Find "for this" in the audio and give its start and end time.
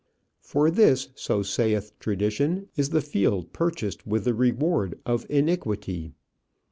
0.41-1.09